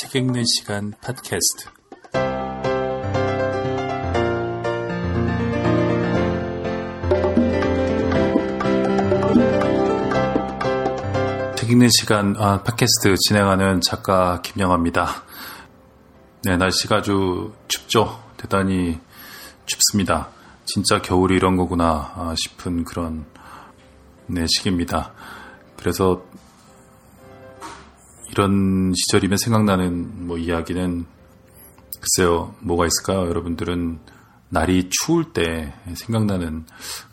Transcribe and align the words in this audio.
책 0.00 0.16
읽는 0.16 0.44
시간 0.46 0.94
팟캐스트. 1.02 1.68
책 11.54 11.70
읽는 11.70 11.90
시간 11.90 12.34
아, 12.38 12.62
팟캐스트 12.62 13.14
진행하는 13.28 13.82
작가 13.82 14.40
김영아입니다. 14.40 15.22
네, 16.44 16.56
날씨가 16.56 16.96
아주 16.96 17.52
춥죠. 17.68 18.24
대단히 18.38 18.98
춥습니다. 19.66 20.30
진짜 20.64 21.02
겨울이 21.02 21.36
이런 21.36 21.58
거구나 21.58 22.10
아, 22.14 22.34
싶은 22.38 22.84
그런 22.84 23.26
네, 24.28 24.46
시기입니다. 24.48 25.12
그래서 25.76 26.24
이런 28.30 28.92
시절이면 28.94 29.38
생각나는 29.38 30.26
뭐 30.26 30.38
이야기는 30.38 31.04
글쎄요, 32.00 32.54
뭐가 32.60 32.86
있을까요? 32.86 33.28
여러분들은 33.28 33.98
날이 34.48 34.88
추울 34.90 35.32
때 35.32 35.74
생각나는 35.94 36.64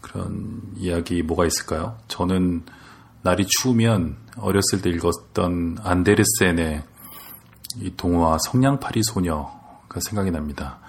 그런 0.02 0.62
이야기 0.76 1.22
뭐가 1.24 1.46
있을까요? 1.46 1.98
저는 2.08 2.64
날이 3.22 3.46
추우면 3.46 4.18
어렸을 4.38 4.82
때 4.82 4.90
읽었던 4.90 5.80
안데르센의 5.84 6.84
이 7.82 7.94
동화 7.98 8.38
성냥팔이 8.40 9.04
소녀가 9.04 10.00
생각이 10.00 10.32
납니다. 10.32 10.80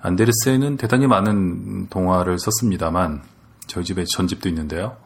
안데르센은 0.00 0.76
대단히 0.76 1.06
많은 1.06 1.88
동화를 1.88 2.38
썼습니다만 2.38 3.22
저희 3.66 3.84
집에 3.84 4.04
전집도 4.04 4.48
있는데요. 4.48 4.96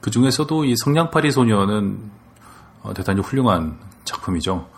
그 0.00 0.10
중에서도 0.10 0.64
이 0.64 0.74
성냥팔이 0.76 1.30
소녀는 1.30 2.10
어, 2.82 2.94
대단히 2.94 3.20
훌륭한 3.20 3.78
작품이죠. 4.08 4.68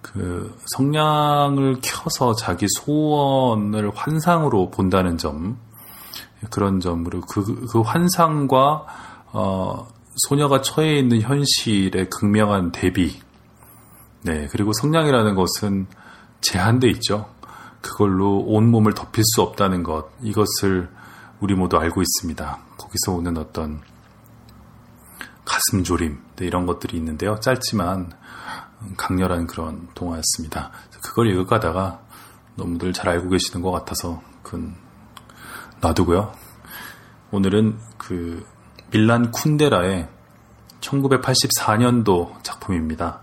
그 0.00 0.56
성냥을 0.76 1.78
켜서 1.82 2.34
자기 2.34 2.66
소원을 2.68 3.90
환상으로 3.94 4.70
본다는 4.70 5.18
점 5.18 5.58
그런 6.50 6.80
점으로 6.80 7.20
그, 7.20 7.66
그 7.66 7.80
환상과 7.82 8.86
어, 9.32 9.88
소녀가 10.16 10.62
처해 10.62 10.98
있는 10.98 11.20
현실의 11.20 12.08
극명한 12.08 12.72
대비. 12.72 13.20
네 14.22 14.48
그리고 14.50 14.72
성냥이라는 14.72 15.34
것은 15.34 15.86
제한돼 16.40 16.88
있죠. 16.90 17.28
그걸로 17.80 18.38
온 18.38 18.70
몸을 18.70 18.94
덮일 18.94 19.24
수 19.24 19.42
없다는 19.42 19.82
것 19.82 20.10
이것을 20.22 20.90
우리 21.40 21.54
모두 21.54 21.78
알고 21.78 22.02
있습니다. 22.02 22.58
거기서 22.76 23.12
오는 23.12 23.36
어떤 23.38 23.80
가슴 25.44 25.82
조림 25.82 26.18
네, 26.36 26.46
이런 26.46 26.66
것들이 26.66 26.96
있는데요. 26.98 27.40
짧지만 27.40 28.12
강렬한 28.96 29.46
그런 29.46 29.88
동화였습니다. 29.94 30.70
그걸 31.02 31.30
읽어가다가 31.30 32.00
너무들 32.56 32.92
잘 32.92 33.08
알고 33.08 33.28
계시는 33.30 33.62
것 33.62 33.70
같아서 33.70 34.22
그건 34.42 34.74
놔두고요. 35.80 36.32
오늘은 37.30 37.78
그 37.96 38.44
밀란 38.90 39.30
쿤데라의 39.30 40.08
1984년도 40.80 42.42
작품입니다. 42.42 43.20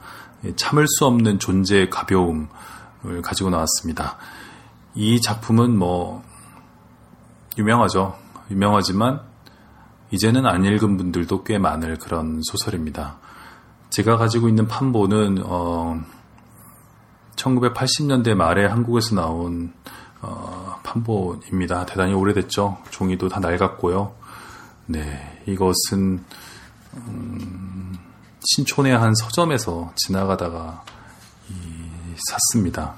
참을 0.55 0.85
수 0.87 1.05
없는 1.05 1.39
존재의 1.39 1.89
가벼움을 1.89 2.47
가지고 3.23 3.49
나왔습니다. 3.49 4.17
이 4.95 5.19
작품은 5.21 5.77
뭐 5.77 6.23
유명하죠. 7.57 8.15
유명하지만 8.49 9.21
이제는 10.11 10.45
안 10.45 10.63
읽은 10.63 10.97
분들도 10.97 11.43
꽤 11.43 11.57
많을 11.57 11.97
그런 11.97 12.41
소설입니다. 12.43 13.17
제가 13.89 14.17
가지고 14.17 14.49
있는 14.49 14.67
판본은 14.67 15.43
어, 15.43 16.01
1980년대 17.35 18.33
말에 18.33 18.65
한국에서 18.65 19.15
나온 19.15 19.73
어, 20.21 20.79
판본입니다. 20.83 21.85
대단히 21.85 22.13
오래됐죠. 22.13 22.77
종이도 22.89 23.29
다 23.29 23.39
낡았고요. 23.39 24.13
네, 24.87 25.41
이것은 25.45 26.23
음, 26.95 27.97
신촌의 28.43 28.97
한 28.97 29.13
서점에서 29.15 29.91
지나가다가 29.95 30.83
이, 31.49 32.13
샀습니다. 32.29 32.95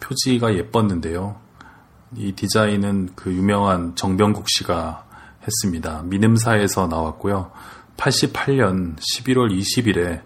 표지가 0.00 0.54
예뻤는데요. 0.54 1.36
이 2.14 2.32
디자인은 2.32 3.10
그 3.16 3.32
유명한 3.32 3.96
정병국 3.96 4.46
씨가 4.48 5.04
했습니다. 5.42 6.02
민음사에서 6.04 6.86
나왔고요. 6.86 7.50
88년 7.96 8.96
11월 8.96 9.56
20일에 9.58 10.22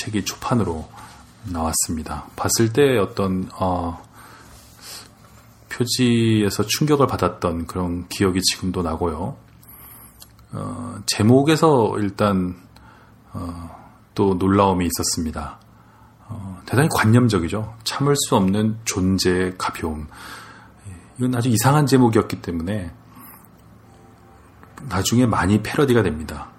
책이 0.00 0.24
초판으로 0.24 0.88
나왔습니다. 1.44 2.26
봤을 2.36 2.72
때 2.72 2.98
어떤 2.98 3.48
어, 3.54 4.02
표지에서 5.68 6.64
충격을 6.66 7.06
받았던 7.06 7.66
그런 7.66 8.06
기억이 8.08 8.40
지금도 8.42 8.82
나고요. 8.82 9.36
어, 10.52 10.94
제목에서 11.06 11.94
일단 11.98 12.54
어, 13.32 13.98
또 14.14 14.34
놀라움이 14.34 14.86
있었습니다. 14.86 15.58
어, 16.28 16.60
대단히 16.66 16.88
관념적이죠. 16.94 17.76
참을 17.84 18.14
수 18.16 18.36
없는 18.36 18.78
존재의 18.84 19.54
가벼움. 19.58 20.06
이건 21.18 21.34
아주 21.34 21.48
이상한 21.48 21.86
제목이었기 21.86 22.42
때문에 22.42 22.92
나중에 24.88 25.26
많이 25.26 25.62
패러디가 25.62 26.02
됩니다. 26.02 26.51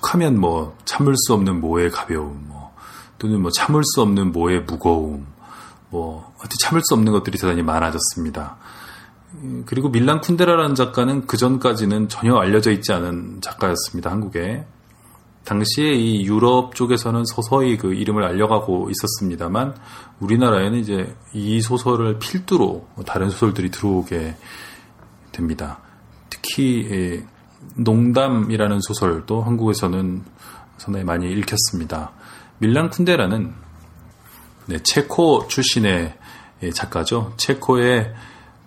툭하면 0.00 0.38
뭐 0.38 0.76
참을 0.84 1.14
수 1.16 1.34
없는 1.34 1.60
모의 1.60 1.90
가벼움, 1.90 2.48
뭐 2.48 2.74
또는 3.18 3.40
뭐 3.40 3.50
참을 3.50 3.82
수 3.84 4.02
없는 4.02 4.32
모의 4.32 4.62
무거움, 4.62 5.26
뭐 5.90 6.32
어떻게 6.38 6.56
참을 6.60 6.80
수 6.84 6.94
없는 6.94 7.12
것들이 7.12 7.38
대단히 7.38 7.62
많아졌습니다. 7.62 8.56
그리고 9.66 9.90
밀란 9.90 10.20
쿤데라라는 10.20 10.74
작가는 10.74 11.26
그 11.26 11.36
전까지는 11.36 12.08
전혀 12.08 12.36
알려져 12.36 12.72
있지 12.72 12.92
않은 12.92 13.40
작가였습니다. 13.40 14.10
한국에 14.10 14.64
당시에 15.44 15.92
이 15.92 16.26
유럽 16.26 16.74
쪽에서는 16.74 17.24
서서히 17.24 17.78
그 17.78 17.94
이름을 17.94 18.24
알려가고 18.24 18.90
있었습니다만 18.90 19.74
우리나라에는 20.18 20.78
이제 20.78 21.14
이 21.32 21.60
소설을 21.60 22.18
필두로 22.18 22.86
다른 23.06 23.30
소설들이 23.30 23.70
들어오게 23.70 24.36
됩니다. 25.32 25.78
특히 26.28 27.24
농담이라는 27.76 28.80
소설도 28.80 29.42
한국에서는 29.42 30.24
상당히 30.78 31.04
많이 31.04 31.30
읽혔습니다. 31.30 32.12
밀란 32.58 32.90
쿤데라는 32.90 33.52
네, 34.66 34.78
체코 34.82 35.46
출신의 35.48 36.16
작가죠. 36.74 37.32
체코의 37.36 38.14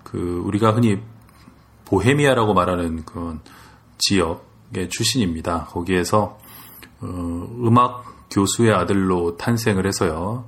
그 0.03 0.41
우리가 0.45 0.71
흔히 0.71 0.99
보헤미아라고 1.85 2.53
말하는 2.53 3.05
그런 3.05 3.39
지역의 3.99 4.89
출신입니다. 4.89 5.65
거기에서 5.65 6.37
어, 7.01 7.07
음악 7.65 8.29
교수의 8.29 8.73
아들로 8.73 9.37
탄생을 9.37 9.85
해서요. 9.85 10.45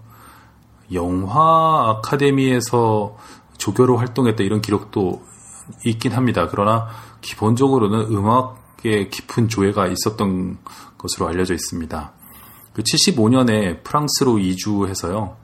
영화 0.94 1.98
아카데미에서 1.98 3.18
조교로 3.58 3.98
활동했다 3.98 4.44
이런 4.44 4.62
기록도 4.62 5.24
있긴 5.86 6.14
합니다. 6.14 6.48
그러나 6.50 6.88
기본적으로는 7.22 8.16
음악에 8.16 9.10
깊은 9.10 9.50
조예가 9.50 9.88
있었던 9.88 10.58
것으로 10.98 11.28
알려져 11.28 11.54
있습니다. 11.54 12.12
그 12.74 12.84
75년에 12.84 13.84
프랑스로 13.84 14.38
이주해서요. 14.40 15.38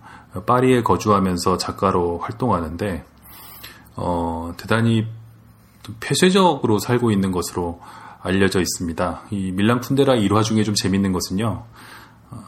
파리에 0.46 0.84
거주하면서 0.84 1.58
작가로 1.58 2.20
활동하는데 2.20 3.06
어, 3.96 4.54
대단히 4.58 5.06
폐쇄적으로 6.00 6.80
살고 6.80 7.12
있는 7.12 7.32
것으로 7.32 7.82
알려져 8.22 8.62
있습니다. 8.62 9.24
이 9.32 9.52
밀란 9.52 9.82
쿤데라 9.82 10.22
일화 10.22 10.44
중에 10.44 10.64
좀 10.64 10.76
재밌는 10.76 11.12
것은요. 11.12 11.66
어, 12.32 12.44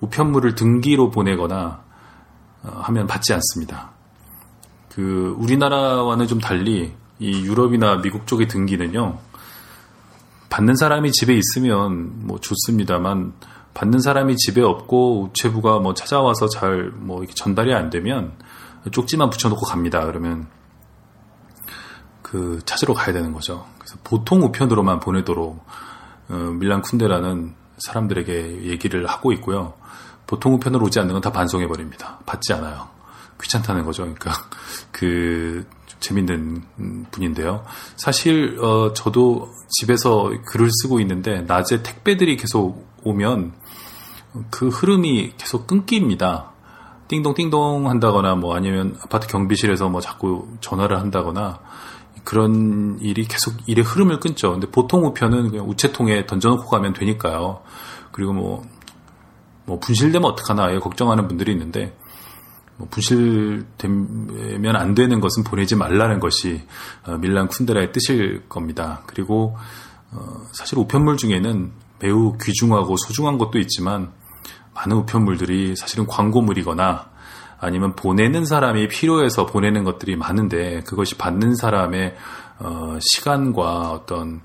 우편물을 0.00 0.54
등기로 0.54 1.10
보내거나 1.10 1.82
어, 2.62 2.80
하면 2.82 3.06
받지 3.06 3.32
않습니다. 3.32 3.95
그 4.96 5.36
우리나라와는 5.38 6.26
좀 6.26 6.40
달리 6.40 6.94
이 7.18 7.44
유럽이나 7.44 8.00
미국 8.00 8.26
쪽의 8.26 8.48
등기는요. 8.48 9.18
받는 10.48 10.74
사람이 10.74 11.12
집에 11.12 11.34
있으면 11.34 12.26
뭐 12.26 12.40
좋습니다만 12.40 13.34
받는 13.74 13.98
사람이 14.00 14.36
집에 14.36 14.62
없고 14.62 15.24
우체부가 15.24 15.80
뭐 15.80 15.92
찾아와서 15.92 16.48
잘 16.48 16.92
뭐 16.96 17.18
이렇게 17.18 17.34
전달이 17.34 17.74
안 17.74 17.90
되면 17.90 18.32
쪽지만 18.90 19.28
붙여놓고 19.28 19.66
갑니다. 19.66 20.02
그러면 20.06 20.46
그 22.22 22.60
찾으러 22.64 22.94
가야 22.94 23.12
되는 23.12 23.34
거죠. 23.34 23.66
그래서 23.78 23.96
보통 24.02 24.40
우편으로만 24.44 25.00
보내도록 25.00 25.62
어, 26.30 26.34
밀란 26.34 26.80
쿤데라는 26.80 27.52
사람들에게 27.78 28.62
얘기를 28.64 29.06
하고 29.06 29.30
있고요. 29.32 29.74
보통 30.26 30.54
우편으로 30.54 30.86
오지 30.86 30.98
않는 31.00 31.12
건 31.12 31.20
다 31.20 31.30
반송해 31.30 31.68
버립니다. 31.68 32.18
받지 32.24 32.54
않아요. 32.54 32.95
귀찮다는 33.42 33.84
거죠. 33.84 34.02
그러니까 34.02 34.32
그 34.92 35.66
재밌는 36.00 36.62
분인데요. 37.10 37.64
사실 37.96 38.58
어, 38.60 38.92
저도 38.92 39.50
집에서 39.68 40.30
글을 40.46 40.70
쓰고 40.70 41.00
있는데 41.00 41.42
낮에 41.42 41.82
택배들이 41.82 42.36
계속 42.36 42.86
오면 43.02 43.54
그 44.50 44.68
흐름이 44.68 45.34
계속 45.38 45.66
끊깁니다. 45.66 46.52
띵동띵동 47.08 47.88
한다거나 47.88 48.34
뭐 48.34 48.56
아니면 48.56 48.96
아파트 49.02 49.26
경비실에서 49.28 49.88
뭐 49.88 50.00
자꾸 50.00 50.48
전화를 50.60 50.98
한다거나 50.98 51.60
그런 52.24 52.98
일이 53.00 53.24
계속 53.24 53.54
일의 53.66 53.84
흐름을 53.84 54.18
끊죠. 54.18 54.50
근데 54.50 54.68
보통 54.68 55.04
우편은 55.06 55.50
그냥 55.50 55.68
우체통에 55.68 56.26
던져놓고 56.26 56.66
가면 56.66 56.92
되니까요. 56.92 57.62
그리고 58.10 58.32
뭐, 58.32 58.64
뭐 59.64 59.78
분실되면 59.78 60.28
어떡하나 60.28 60.74
예, 60.74 60.78
걱정하는 60.80 61.28
분들이 61.28 61.52
있는데 61.52 61.86
뭐 61.86 62.05
분실되면 62.90 64.76
안 64.76 64.94
되는 64.94 65.20
것은 65.20 65.44
보내지 65.44 65.76
말라는 65.76 66.20
것이 66.20 66.62
어, 67.04 67.16
밀란 67.16 67.48
쿤데라의 67.48 67.92
뜻일 67.92 68.48
겁니다. 68.48 69.02
그리고 69.06 69.56
어, 70.12 70.42
사실 70.52 70.78
우편물 70.78 71.16
중에는 71.16 71.72
매우 72.00 72.36
귀중하고 72.40 72.96
소중한 72.96 73.38
것도 73.38 73.58
있지만 73.58 74.12
많은 74.74 74.98
우편물들이 74.98 75.74
사실은 75.76 76.06
광고물이거나 76.06 77.10
아니면 77.58 77.96
보내는 77.96 78.44
사람이 78.44 78.88
필요해서 78.88 79.46
보내는 79.46 79.84
것들이 79.84 80.16
많은데 80.16 80.82
그것이 80.82 81.16
받는 81.16 81.54
사람의 81.54 82.14
어, 82.58 82.98
시간과 83.00 83.92
어떤 83.92 84.42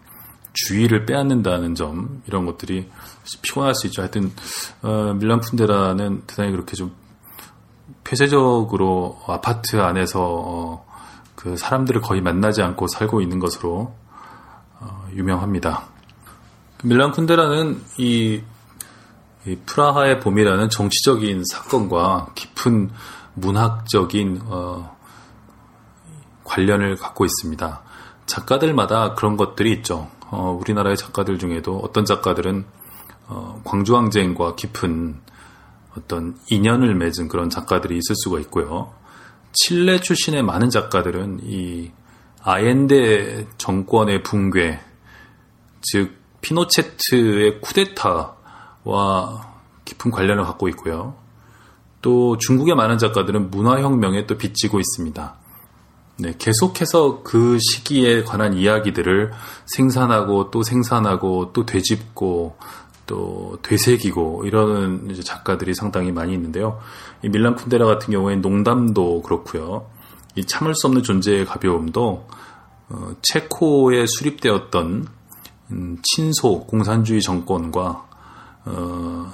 주의를 0.53 1.05
빼앗는다는 1.05 1.75
점 1.75 2.21
이런 2.27 2.45
것들이 2.45 2.89
피곤할 3.41 3.75
수 3.75 3.87
있죠. 3.87 4.01
하여튼 4.01 4.31
어, 4.81 5.13
밀란 5.17 5.39
푼데라는 5.41 6.23
대단히 6.27 6.51
그렇게 6.51 6.75
좀 6.75 6.93
폐쇄적으로 8.11 9.21
아파트 9.25 9.79
안에서 9.79 10.19
어, 10.21 10.85
그 11.35 11.55
사람들을 11.55 12.01
거의 12.01 12.19
만나지 12.19 12.61
않고 12.61 12.87
살고 12.87 13.21
있는 13.21 13.39
것으로 13.39 13.95
어, 14.81 15.07
유명합니다. 15.13 15.85
밀란 16.83 17.13
쿤데라는 17.13 17.79
이, 17.99 18.41
이, 19.45 19.55
프라하의 19.65 20.19
봄이라는 20.19 20.69
정치적인 20.69 21.43
사건과 21.49 22.33
깊은 22.35 22.91
문학적인 23.35 24.41
어, 24.43 24.97
관련을 26.43 26.97
갖고 26.97 27.23
있습니다. 27.23 27.81
작가들마다 28.25 29.13
그런 29.13 29.37
것들이 29.37 29.71
있죠. 29.75 30.09
어, 30.29 30.57
우리나라의 30.59 30.97
작가들 30.97 31.39
중에도 31.39 31.77
어떤 31.77 32.03
작가들은 32.03 32.65
어, 33.27 33.61
광주항쟁과 33.63 34.55
깊은 34.57 35.30
어떤 35.97 36.37
인연을 36.49 36.95
맺은 36.95 37.27
그런 37.27 37.49
작가들이 37.49 37.97
있을 37.97 38.15
수가 38.15 38.39
있고요. 38.41 38.93
칠레 39.53 39.99
출신의 39.99 40.43
많은 40.43 40.69
작가들은 40.69 41.41
이 41.43 41.91
아엔데 42.43 43.47
정권의 43.57 44.23
붕괴, 44.23 44.79
즉 45.81 46.15
피노체트의 46.41 47.61
쿠데타와 47.61 48.35
깊은 49.85 50.11
관련을 50.11 50.43
갖고 50.45 50.67
있고요. 50.69 51.15
또 52.01 52.37
중국의 52.37 52.75
많은 52.75 52.97
작가들은 52.97 53.51
문화혁명에 53.51 54.25
또 54.25 54.37
빚지고 54.37 54.79
있습니다. 54.79 55.35
네, 56.17 56.35
계속해서 56.37 57.21
그 57.23 57.57
시기에 57.59 58.23
관한 58.23 58.53
이야기들을 58.53 59.31
생산하고 59.65 60.51
또 60.51 60.63
생산하고 60.63 61.51
또 61.53 61.65
되짚고 61.65 62.57
또 63.11 63.57
되새기고 63.61 64.45
이러는 64.45 65.13
작가들이 65.21 65.73
상당히 65.73 66.13
많이 66.13 66.33
있는데요. 66.33 66.79
이 67.21 67.27
밀란 67.27 67.57
쿤데라 67.57 67.85
같은 67.85 68.13
경우에는 68.13 68.41
농담도 68.41 69.21
그렇고요. 69.21 69.89
이 70.35 70.45
참을 70.45 70.73
수 70.75 70.87
없는 70.87 71.03
존재의 71.03 71.45
가벼움도 71.45 72.27
어, 72.87 73.11
체코에 73.21 74.05
수립되었던 74.05 75.07
음, 75.71 75.97
친소 76.03 76.61
공산주의 76.61 77.21
정권과 77.21 78.05
어, 78.63 79.33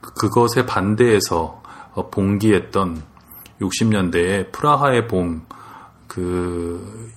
그것에 0.00 0.64
반대해서 0.64 1.62
어, 1.94 2.10
봉기했던 2.10 3.02
60년대의 3.60 4.52
프라하의 4.52 5.08
봄, 5.08 5.44
그 6.06 7.10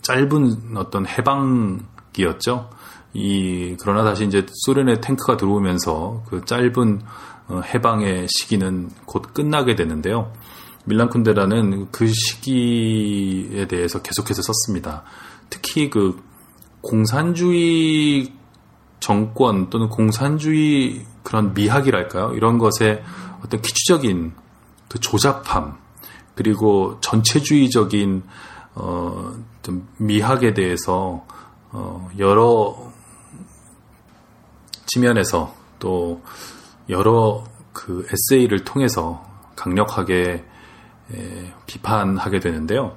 짧은 0.00 0.76
어떤 0.78 1.06
해방기였죠. 1.06 2.70
이 3.14 3.76
그러나 3.80 4.02
다시 4.02 4.24
이제 4.24 4.44
소련의 4.66 5.00
탱크가 5.00 5.36
들어오면서 5.36 6.24
그 6.28 6.44
짧은 6.44 7.00
어, 7.46 7.60
해방의 7.60 8.26
시기는 8.28 8.90
곧 9.06 9.32
끝나게 9.32 9.76
되는데요. 9.76 10.32
밀란 10.84 11.08
쿤데라는 11.08 11.88
그 11.92 12.06
시기에 12.08 13.66
대해서 13.66 14.02
계속해서 14.02 14.42
썼습니다. 14.42 15.04
특히 15.48 15.88
그 15.88 16.22
공산주의 16.82 18.32
정권 19.00 19.70
또는 19.70 19.88
공산주의 19.88 21.06
그런 21.22 21.54
미학이랄까요? 21.54 22.32
이런 22.34 22.58
것에 22.58 23.02
어떤 23.44 23.62
기초적인 23.62 24.32
그 24.88 25.00
조잡함 25.00 25.78
그리고 26.34 26.98
전체주의적인 27.00 28.22
어, 28.74 29.32
좀 29.62 29.88
미학에 29.98 30.52
대해서 30.54 31.24
어, 31.70 32.10
여러 32.18 32.92
측면에서 34.94 35.54
또 35.78 36.22
여러 36.88 37.44
그 37.72 38.06
에세이를 38.10 38.64
통해서 38.64 39.24
강력하게 39.56 40.44
에, 41.12 41.54
비판하게 41.66 42.40
되는데요. 42.40 42.96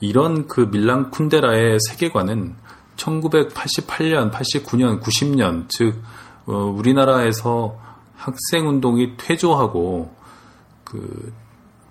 이런 0.00 0.48
그 0.48 0.68
밀란 0.70 1.10
쿤데라의 1.10 1.78
세계관은 1.88 2.56
1988년, 2.96 4.32
89년, 4.32 5.00
90년, 5.00 5.68
즉, 5.68 6.02
어, 6.46 6.52
우리나라에서 6.52 7.78
학생 8.16 8.68
운동이 8.68 9.16
퇴조하고, 9.16 10.14
그, 10.84 11.32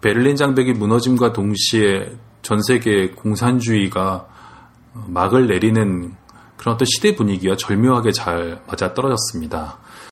베를린 0.01 0.35
장벽이 0.35 0.73
무너짐과 0.73 1.33
동시에 1.33 2.17
전 2.41 2.61
세계 2.61 3.11
공산주의가 3.11 4.27
막을 5.07 5.47
내리는 5.47 6.13
그런 6.57 6.75
어떤 6.75 6.85
시대 6.85 7.15
분위기와 7.15 7.55
절묘하게 7.55 8.11
잘 8.11 8.61
맞아 8.67 8.93
떨어졌습니다. 8.93 9.77